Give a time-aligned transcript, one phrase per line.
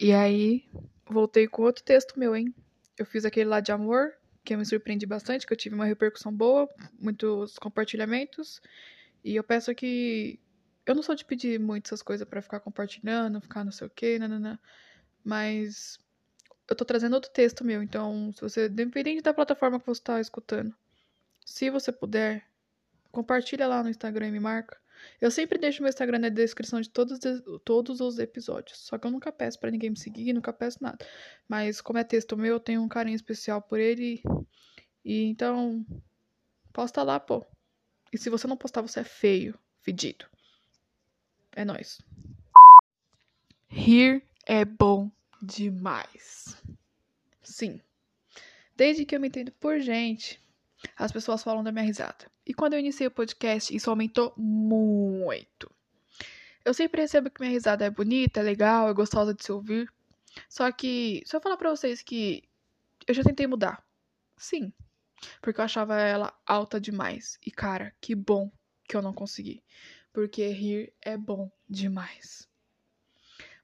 [0.00, 0.64] E aí,
[1.06, 2.54] voltei com outro texto meu, hein?
[2.96, 4.12] Eu fiz aquele lá de amor,
[4.44, 6.68] que eu me surpreendi bastante, que eu tive uma repercussão boa,
[6.98, 8.60] muitos compartilhamentos.
[9.24, 10.38] E eu peço que.
[10.86, 13.90] Eu não sou de pedir muito essas coisas para ficar compartilhando, ficar não sei o
[13.90, 14.60] quê, nanana.
[15.24, 15.98] Mas
[16.68, 20.20] eu tô trazendo outro texto meu, então, se você, dependente da plataforma que você tá
[20.20, 20.74] escutando,
[21.44, 22.46] se você puder,
[23.10, 24.78] compartilha lá no Instagram e me marca.
[25.20, 27.18] Eu sempre deixo meu Instagram na descrição de todos,
[27.64, 28.78] todos os episódios.
[28.78, 31.04] Só que eu nunca peço para ninguém me seguir, nunca peço nada.
[31.48, 34.22] Mas como é texto meu, eu tenho um carinho especial por ele.
[35.04, 35.84] E então,
[36.72, 37.46] posta lá, pô.
[38.12, 40.26] E se você não postar, você é feio, fedido.
[41.52, 42.00] É nóis.
[43.68, 45.10] Rir é bom
[45.42, 46.56] demais.
[47.42, 47.80] Sim.
[48.76, 50.40] Desde que eu me entendo por gente,
[50.96, 52.30] as pessoas falam da minha risada.
[52.46, 55.70] E quando eu iniciei o podcast, isso aumentou muito.
[56.64, 59.90] Eu sempre recebo que minha risada é bonita, é legal, é gostosa de se ouvir.
[60.48, 62.42] Só que, se eu falar pra vocês que
[63.06, 63.82] eu já tentei mudar.
[64.36, 64.72] Sim.
[65.40, 67.38] Porque eu achava ela alta demais.
[67.44, 68.50] E cara, que bom
[68.84, 69.62] que eu não consegui.
[70.12, 72.48] Porque rir é bom demais.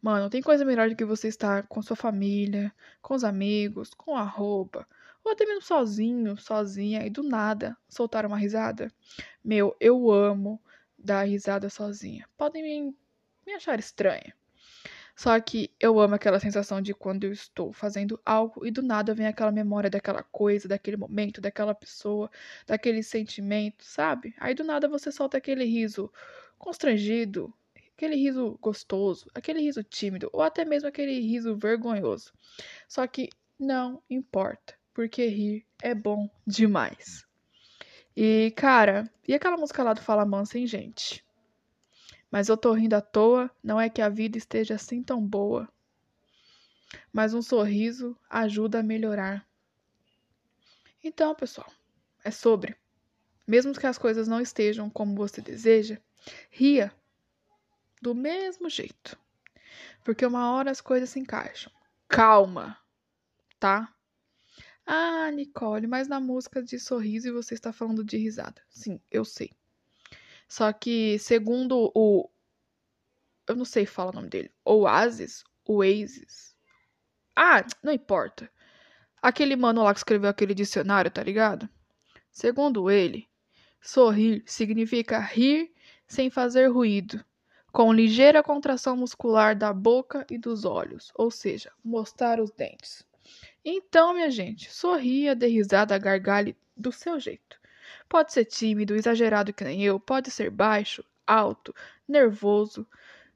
[0.00, 4.16] Mano, tem coisa melhor do que você estar com sua família, com os amigos, com
[4.16, 4.86] a roupa,
[5.24, 8.92] ou até mesmo sozinho, sozinha, e do nada soltar uma risada.
[9.44, 10.60] Meu, eu amo
[10.98, 12.28] dar risada sozinha.
[12.36, 12.96] Podem me,
[13.46, 14.34] me achar estranha.
[15.14, 19.14] Só que eu amo aquela sensação de quando eu estou fazendo algo e do nada
[19.14, 22.30] vem aquela memória daquela coisa, daquele momento, daquela pessoa,
[22.66, 24.34] daquele sentimento, sabe?
[24.38, 26.10] Aí do nada você solta aquele riso
[26.58, 27.52] constrangido,
[27.94, 32.32] aquele riso gostoso, aquele riso tímido ou até mesmo aquele riso vergonhoso.
[32.88, 37.26] Só que não importa porque rir é bom demais.
[38.16, 41.24] E, cara, e aquela música lá do Fala Mansa, hein, gente?
[42.30, 45.68] Mas eu tô rindo à toa, não é que a vida esteja assim tão boa.
[47.12, 49.46] Mas um sorriso ajuda a melhorar.
[51.02, 51.70] Então, pessoal,
[52.24, 52.76] é sobre.
[53.46, 55.98] Mesmo que as coisas não estejam como você deseja,
[56.50, 56.94] ria
[58.00, 59.18] do mesmo jeito.
[60.04, 61.72] Porque uma hora as coisas se encaixam.
[62.08, 62.78] Calma,
[63.58, 63.92] tá?
[64.86, 68.60] Ah, Nicole, mas na música de sorriso você está falando de risada.
[68.68, 69.50] Sim, eu sei.
[70.48, 72.28] Só que, segundo o.
[73.46, 74.50] Eu não sei falar o nome dele.
[74.64, 75.44] Oasis?
[75.64, 76.56] Oasis.
[77.34, 78.50] Ah, não importa.
[79.20, 81.68] Aquele mano lá que escreveu aquele dicionário, tá ligado?
[82.30, 83.28] Segundo ele,
[83.80, 85.72] sorrir significa rir
[86.06, 87.24] sem fazer ruído,
[87.72, 93.06] com ligeira contração muscular da boca e dos olhos, ou seja, mostrar os dentes.
[93.64, 97.60] Então, minha gente, sorria, dê risada, gargalhe do seu jeito.
[98.08, 101.74] Pode ser tímido, exagerado que nem eu, pode ser baixo, alto,
[102.08, 102.86] nervoso,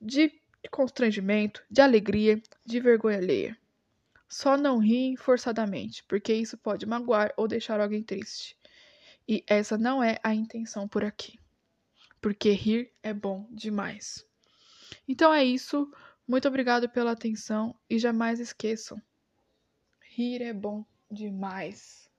[0.00, 0.32] de
[0.70, 3.58] constrangimento, de alegria, de vergonha alheia.
[4.28, 8.56] Só não ri forçadamente, porque isso pode magoar ou deixar alguém triste.
[9.26, 11.38] E essa não é a intenção por aqui.
[12.20, 14.26] Porque rir é bom demais.
[15.08, 15.90] Então é isso.
[16.28, 19.00] Muito obrigado pela atenção e jamais esqueçam
[20.20, 22.09] Rir é bom demais.